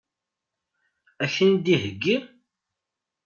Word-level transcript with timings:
Ad 1.23 1.29
k-ten-id-iheggi? 1.31 2.17